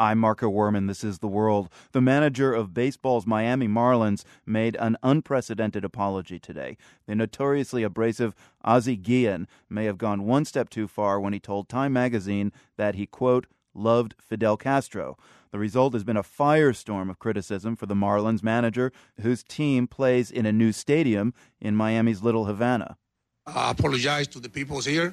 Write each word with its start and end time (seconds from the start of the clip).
I'm 0.00 0.18
Marco 0.18 0.50
Werman. 0.50 0.88
This 0.88 1.04
is 1.04 1.18
The 1.18 1.28
World. 1.28 1.68
The 1.92 2.00
manager 2.00 2.54
of 2.54 2.72
baseball's 2.72 3.26
Miami 3.26 3.68
Marlins 3.68 4.24
made 4.46 4.74
an 4.76 4.96
unprecedented 5.02 5.84
apology 5.84 6.38
today. 6.38 6.78
The 7.06 7.14
notoriously 7.14 7.82
abrasive 7.82 8.34
Ozzie 8.64 8.96
Guillen 8.96 9.46
may 9.68 9.84
have 9.84 9.98
gone 9.98 10.24
one 10.24 10.46
step 10.46 10.70
too 10.70 10.88
far 10.88 11.20
when 11.20 11.34
he 11.34 11.38
told 11.38 11.68
Time 11.68 11.92
magazine 11.92 12.50
that 12.78 12.94
he, 12.94 13.04
quote, 13.04 13.46
loved 13.74 14.14
Fidel 14.18 14.56
Castro. 14.56 15.18
The 15.50 15.58
result 15.58 15.92
has 15.92 16.02
been 16.02 16.16
a 16.16 16.22
firestorm 16.22 17.10
of 17.10 17.18
criticism 17.18 17.76
for 17.76 17.84
the 17.84 17.94
Marlins 17.94 18.42
manager, 18.42 18.92
whose 19.20 19.42
team 19.42 19.86
plays 19.86 20.30
in 20.30 20.46
a 20.46 20.52
new 20.52 20.72
stadium 20.72 21.34
in 21.60 21.76
Miami's 21.76 22.22
Little 22.22 22.46
Havana. 22.46 22.96
I 23.46 23.70
apologize 23.70 24.28
to 24.28 24.40
the 24.40 24.48
people 24.48 24.80
here 24.80 25.12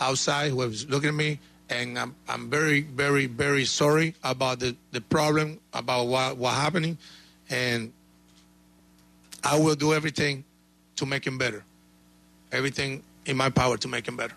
outside 0.00 0.50
who 0.50 0.56
was 0.56 0.88
looking 0.88 1.10
at 1.10 1.14
me 1.14 1.38
and 1.70 1.98
I'm, 1.98 2.14
I'm 2.28 2.50
very, 2.50 2.82
very, 2.82 3.26
very 3.26 3.64
sorry 3.64 4.14
about 4.24 4.58
the, 4.58 4.76
the 4.90 5.00
problem, 5.00 5.60
about 5.72 6.08
what, 6.08 6.36
what 6.36 6.54
happening, 6.54 6.98
and 7.48 7.92
I 9.44 9.58
will 9.58 9.76
do 9.76 9.94
everything 9.94 10.44
to 10.96 11.06
make 11.06 11.26
him 11.26 11.38
better. 11.38 11.64
Everything 12.52 13.02
in 13.24 13.36
my 13.36 13.48
power 13.48 13.76
to 13.78 13.88
make 13.88 14.06
him 14.06 14.16
better. 14.16 14.34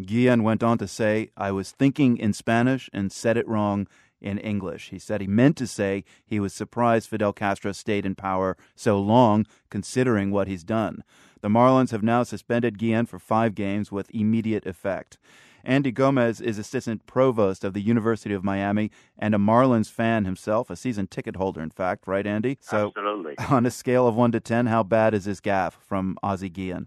Guillen 0.00 0.42
went 0.42 0.62
on 0.62 0.78
to 0.78 0.86
say, 0.86 1.30
I 1.36 1.50
was 1.50 1.72
thinking 1.72 2.16
in 2.18 2.32
Spanish 2.32 2.88
and 2.92 3.10
said 3.10 3.36
it 3.36 3.48
wrong 3.48 3.88
in 4.20 4.38
English. 4.38 4.90
He 4.90 4.98
said 4.98 5.20
he 5.20 5.26
meant 5.26 5.56
to 5.56 5.66
say 5.66 6.04
he 6.24 6.38
was 6.38 6.54
surprised 6.54 7.08
Fidel 7.08 7.32
Castro 7.32 7.72
stayed 7.72 8.06
in 8.06 8.14
power 8.14 8.56
so 8.74 8.98
long, 8.98 9.46
considering 9.70 10.30
what 10.30 10.48
he's 10.48 10.64
done. 10.64 11.02
The 11.40 11.48
Marlins 11.48 11.90
have 11.90 12.02
now 12.02 12.22
suspended 12.22 12.78
Guillen 12.78 13.06
for 13.06 13.18
five 13.18 13.54
games 13.54 13.92
with 13.92 14.14
immediate 14.14 14.66
effect. 14.66 15.18
Andy 15.66 15.90
Gomez 15.90 16.40
is 16.40 16.58
assistant 16.58 17.06
provost 17.06 17.64
of 17.64 17.74
the 17.74 17.80
University 17.80 18.32
of 18.32 18.44
Miami 18.44 18.92
and 19.18 19.34
a 19.34 19.38
Marlins 19.38 19.90
fan 19.90 20.24
himself, 20.24 20.70
a 20.70 20.76
season 20.76 21.08
ticket 21.08 21.34
holder, 21.34 21.60
in 21.60 21.70
fact, 21.70 22.06
right, 22.06 22.24
Andy? 22.24 22.56
So, 22.60 22.92
Absolutely. 22.96 23.34
On 23.50 23.66
a 23.66 23.70
scale 23.72 24.06
of 24.06 24.14
one 24.14 24.30
to 24.32 24.40
ten, 24.40 24.66
how 24.66 24.84
bad 24.84 25.12
is 25.12 25.24
this 25.24 25.40
gaffe 25.40 25.74
from 25.74 26.18
Ozzie 26.22 26.48
Guillen? 26.48 26.86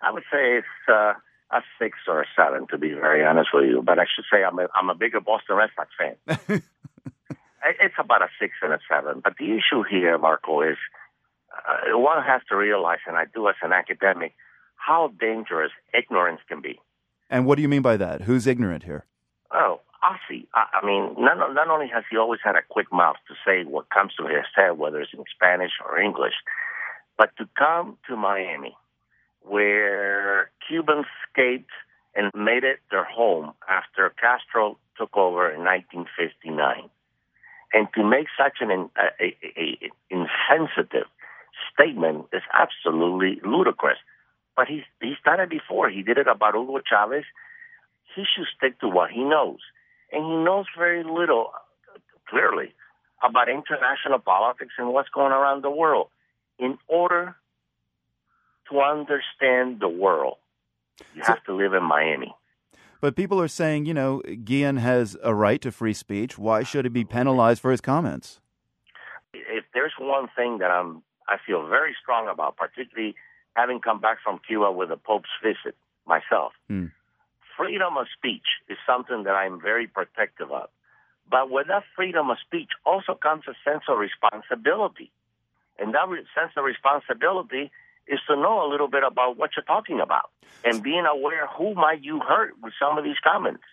I 0.00 0.10
would 0.10 0.22
say 0.32 0.56
it's 0.56 0.66
uh, 0.88 1.12
a 1.50 1.60
six 1.78 1.98
or 2.08 2.22
a 2.22 2.26
seven, 2.34 2.66
to 2.68 2.78
be 2.78 2.94
very 2.94 3.24
honest 3.24 3.50
with 3.52 3.66
you. 3.66 3.82
But 3.82 3.98
I 3.98 4.04
should 4.04 4.24
say 4.32 4.42
I'm 4.42 4.58
a, 4.58 4.68
I'm 4.74 4.88
a 4.88 4.94
bigger 4.94 5.20
Boston 5.20 5.56
Red 5.56 5.70
Sox 5.76 5.90
fan. 5.98 6.38
it's 7.80 7.94
about 7.98 8.22
a 8.22 8.28
six 8.40 8.54
and 8.62 8.72
a 8.72 8.78
seven. 8.90 9.20
But 9.22 9.34
the 9.38 9.52
issue 9.52 9.82
here, 9.88 10.16
Marco, 10.16 10.62
is 10.62 10.78
uh, 11.52 11.98
one 11.98 12.22
has 12.22 12.40
to 12.48 12.56
realize, 12.56 13.00
and 13.06 13.16
I 13.16 13.24
do 13.34 13.46
as 13.48 13.56
an 13.62 13.72
academic, 13.72 14.34
how 14.76 15.12
dangerous 15.20 15.72
ignorance 15.92 16.40
can 16.48 16.62
be. 16.62 16.78
And 17.28 17.46
what 17.46 17.56
do 17.56 17.62
you 17.62 17.68
mean 17.68 17.82
by 17.82 17.96
that? 17.96 18.22
Who's 18.22 18.46
ignorant 18.46 18.84
here? 18.84 19.04
Oh, 19.50 19.80
Ozzie. 20.02 20.46
I, 20.54 20.80
I 20.82 20.86
mean, 20.86 21.14
not, 21.18 21.54
not 21.54 21.68
only 21.68 21.88
has 21.92 22.04
he 22.10 22.16
always 22.16 22.40
had 22.42 22.54
a 22.54 22.62
quick 22.68 22.92
mouth 22.92 23.16
to 23.28 23.34
say 23.44 23.64
what 23.64 23.90
comes 23.90 24.12
to 24.16 24.26
his 24.26 24.46
head, 24.54 24.78
whether 24.78 25.00
it's 25.00 25.12
in 25.12 25.24
Spanish 25.34 25.72
or 25.84 25.98
English, 25.98 26.34
but 27.18 27.30
to 27.38 27.48
come 27.58 27.98
to 28.08 28.16
Miami, 28.16 28.76
where 29.42 30.50
Cubans 30.66 31.06
escaped 31.24 31.70
and 32.14 32.30
made 32.34 32.64
it 32.64 32.80
their 32.90 33.04
home 33.04 33.52
after 33.68 34.12
Castro 34.20 34.78
took 34.98 35.16
over 35.16 35.50
in 35.50 35.60
1959, 35.64 36.88
and 37.72 37.88
to 37.94 38.04
make 38.04 38.26
such 38.38 38.58
an 38.60 38.70
a, 38.70 39.24
a, 39.24 39.36
a, 39.58 39.90
insensitive 40.10 41.06
statement 41.72 42.26
is 42.32 42.42
absolutely 42.52 43.40
ludicrous. 43.44 43.98
But 44.56 44.68
he's 44.68 44.82
he's 45.00 45.20
done 45.24 45.40
it 45.40 45.50
before. 45.50 45.90
He 45.90 46.02
did 46.02 46.18
it 46.18 46.26
about 46.26 46.54
Hugo 46.54 46.80
Chavez. 46.88 47.24
He 48.14 48.24
should 48.24 48.46
stick 48.56 48.80
to 48.80 48.88
what 48.88 49.10
he 49.10 49.22
knows, 49.22 49.58
and 50.10 50.24
he 50.24 50.36
knows 50.44 50.64
very 50.76 51.04
little, 51.04 51.52
clearly, 52.28 52.72
about 53.22 53.48
international 53.48 54.18
politics 54.18 54.72
and 54.78 54.92
what's 54.92 55.10
going 55.10 55.32
around 55.32 55.62
the 55.62 55.70
world. 55.70 56.08
In 56.58 56.78
order 56.88 57.36
to 58.70 58.80
understand 58.80 59.80
the 59.80 59.88
world, 59.88 60.38
you 61.14 61.22
have 61.22 61.44
to 61.44 61.54
live 61.54 61.74
in 61.74 61.82
Miami. 61.82 62.34
But 63.00 63.14
people 63.14 63.40
are 63.40 63.48
saying, 63.48 63.84
you 63.84 63.92
know, 63.92 64.22
Guillen 64.44 64.78
has 64.78 65.16
a 65.22 65.34
right 65.34 65.60
to 65.60 65.70
free 65.70 65.92
speech. 65.92 66.38
Why 66.38 66.62
should 66.62 66.86
he 66.86 66.88
be 66.88 67.04
penalized 67.04 67.60
for 67.60 67.70
his 67.70 67.82
comments? 67.82 68.40
If 69.34 69.64
there's 69.74 69.92
one 70.00 70.28
thing 70.34 70.58
that 70.58 70.70
I'm, 70.70 71.02
I 71.28 71.36
feel 71.46 71.68
very 71.68 71.94
strong 72.02 72.26
about, 72.28 72.56
particularly 72.56 73.14
having 73.56 73.80
come 73.80 74.00
back 74.00 74.18
from 74.22 74.38
Cuba 74.46 74.70
with 74.70 74.90
the 74.90 74.96
Pope's 74.96 75.32
visit 75.42 75.74
myself. 76.06 76.52
Hmm. 76.68 76.86
Freedom 77.56 77.96
of 77.96 78.06
speech 78.16 78.46
is 78.68 78.76
something 78.86 79.24
that 79.24 79.32
I'm 79.34 79.60
very 79.60 79.86
protective 79.86 80.52
of. 80.52 80.68
But 81.28 81.50
with 81.50 81.66
that 81.68 81.84
freedom 81.96 82.30
of 82.30 82.36
speech 82.46 82.68
also 82.84 83.14
comes 83.14 83.44
a 83.48 83.54
sense 83.68 83.84
of 83.88 83.98
responsibility. 83.98 85.10
And 85.78 85.94
that 85.94 86.06
sense 86.34 86.52
of 86.56 86.64
responsibility 86.64 87.72
is 88.06 88.20
to 88.28 88.36
know 88.36 88.64
a 88.64 88.68
little 88.70 88.88
bit 88.88 89.02
about 89.02 89.36
what 89.36 89.50
you're 89.56 89.64
talking 89.64 90.00
about 90.00 90.30
and 90.64 90.82
being 90.82 91.06
aware 91.06 91.48
who 91.58 91.74
might 91.74 92.04
you 92.04 92.20
hurt 92.20 92.54
with 92.62 92.74
some 92.78 92.98
of 92.98 93.04
these 93.04 93.18
comments. 93.24 93.64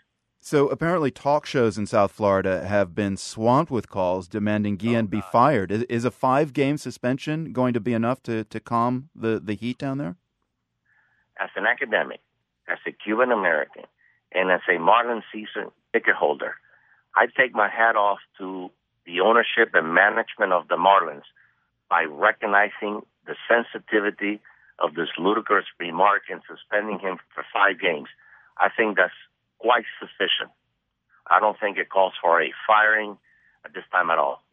So 0.45 0.67
apparently, 0.67 1.09
talk 1.09 1.45
shows 1.45 1.77
in 1.77 1.85
South 1.85 2.11
Florida 2.11 2.67
have 2.67 2.93
been 2.93 3.15
swamped 3.15 3.71
with 3.71 3.87
calls 3.87 4.27
demanding 4.27 4.75
Guillen 4.75 5.05
oh, 5.05 5.07
be 5.07 5.21
fired. 5.21 5.71
Is, 5.71 5.83
is 5.83 6.03
a 6.03 6.11
five-game 6.11 6.77
suspension 6.77 7.53
going 7.53 7.73
to 7.73 7.79
be 7.79 7.93
enough 7.93 8.21
to, 8.23 8.43
to 8.43 8.59
calm 8.59 9.07
the, 9.15 9.39
the 9.41 9.53
heat 9.53 9.77
down 9.77 9.99
there? 9.99 10.17
As 11.39 11.49
an 11.55 11.65
academic, 11.65 12.19
as 12.67 12.77
a 12.85 12.91
Cuban 12.91 13.31
American, 13.31 13.83
and 14.33 14.51
as 14.51 14.59
a 14.69 14.77
Marlin 14.77 15.23
season 15.31 15.71
ticket 15.93 16.15
holder, 16.15 16.55
I 17.15 17.27
take 17.27 17.55
my 17.55 17.69
hat 17.69 17.95
off 17.95 18.19
to 18.39 18.69
the 19.05 19.21
ownership 19.21 19.69
and 19.73 19.93
management 19.93 20.51
of 20.51 20.67
the 20.67 20.75
Marlins 20.75 21.23
by 21.89 22.03
recognizing 22.03 23.03
the 23.25 23.35
sensitivity 23.47 24.41
of 24.79 24.95
this 24.95 25.07
ludicrous 25.17 25.67
remark 25.79 26.23
and 26.29 26.41
suspending 26.45 26.99
him 26.99 27.17
for 27.33 27.45
five 27.53 27.79
games. 27.79 28.09
I 28.57 28.67
think 28.75 28.97
that's 28.97 29.13
quite 29.63 29.85
sufficient. 29.99 30.51
I 31.27 31.39
don't 31.39 31.57
think 31.59 31.77
it 31.77 31.89
calls 31.89 32.13
for 32.21 32.41
a 32.41 32.51
firing 32.67 33.17
at 33.65 33.73
this 33.73 33.83
time 33.91 34.09
at 34.11 34.17
all. 34.17 34.43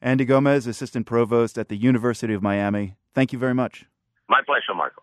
Andy 0.00 0.24
Gomez, 0.24 0.66
Assistant 0.66 1.04
Provost 1.04 1.58
at 1.58 1.68
the 1.68 1.76
University 1.76 2.32
of 2.32 2.42
Miami. 2.42 2.94
Thank 3.12 3.32
you 3.32 3.38
very 3.38 3.54
much. 3.54 3.86
My 4.28 4.40
pleasure, 4.46 4.74
Marco. 4.74 5.02